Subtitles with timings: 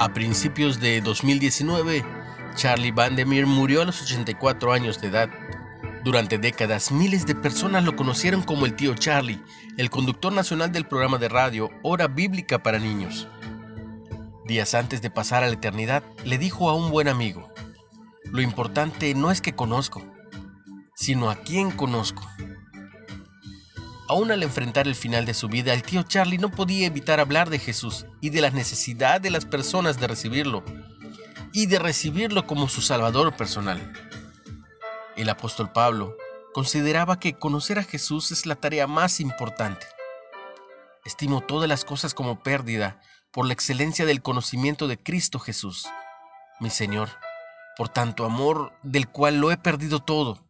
[0.00, 2.02] A principios de 2019,
[2.54, 5.28] Charlie Vandermeer murió a los 84 años de edad.
[6.04, 9.42] Durante décadas, miles de personas lo conocieron como el tío Charlie,
[9.76, 13.28] el conductor nacional del programa de radio Hora Bíblica para Niños.
[14.46, 17.52] Días antes de pasar a la eternidad, le dijo a un buen amigo,
[18.24, 20.02] lo importante no es que conozco,
[20.94, 22.26] sino a quién conozco.
[24.10, 27.48] Aún al enfrentar el final de su vida, el tío Charlie no podía evitar hablar
[27.48, 30.64] de Jesús y de la necesidad de las personas de recibirlo,
[31.52, 33.92] y de recibirlo como su Salvador personal.
[35.14, 36.16] El apóstol Pablo
[36.52, 39.86] consideraba que conocer a Jesús es la tarea más importante.
[41.04, 43.00] Estimo todas las cosas como pérdida
[43.30, 45.86] por la excelencia del conocimiento de Cristo Jesús,
[46.58, 47.10] mi Señor,
[47.76, 50.48] por tanto amor del cual lo he perdido todo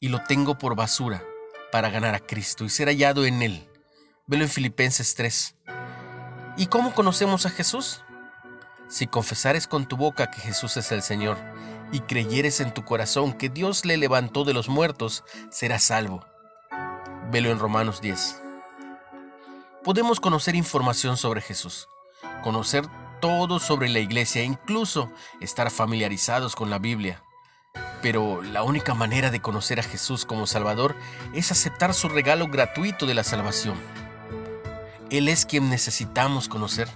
[0.00, 1.22] y lo tengo por basura
[1.70, 3.68] para ganar a Cristo y ser hallado en Él.
[4.26, 5.56] Velo en Filipenses 3.
[6.56, 8.02] ¿Y cómo conocemos a Jesús?
[8.88, 11.38] Si confesares con tu boca que Jesús es el Señor
[11.92, 16.24] y creyeres en tu corazón que Dios le levantó de los muertos, serás salvo.
[17.30, 18.42] Velo en Romanos 10.
[19.84, 21.88] Podemos conocer información sobre Jesús,
[22.42, 22.84] conocer
[23.20, 25.10] todo sobre la iglesia incluso
[25.40, 27.22] estar familiarizados con la Biblia.
[28.02, 30.96] Pero la única manera de conocer a Jesús como Salvador
[31.34, 33.76] es aceptar su regalo gratuito de la salvación.
[35.10, 36.88] Él es quien necesitamos conocer.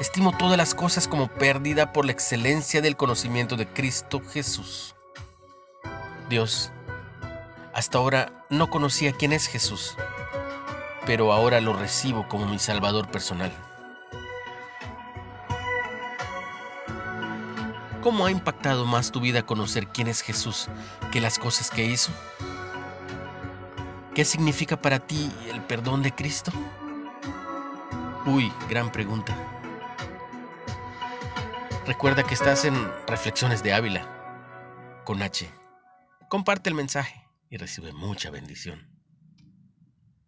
[0.00, 4.96] Estimo todas las cosas como pérdida por la excelencia del conocimiento de Cristo Jesús.
[6.28, 6.72] Dios,
[7.74, 9.96] hasta ahora no conocía quién es Jesús,
[11.06, 13.52] pero ahora lo recibo como mi Salvador personal.
[18.04, 20.68] ¿Cómo ha impactado más tu vida conocer quién es Jesús
[21.10, 22.12] que las cosas que hizo?
[24.14, 26.52] ¿Qué significa para ti el perdón de Cristo?
[28.26, 29.34] Uy, gran pregunta.
[31.86, 32.74] Recuerda que estás en
[33.06, 35.50] Reflexiones de Ávila con H.
[36.28, 38.86] Comparte el mensaje y recibe mucha bendición.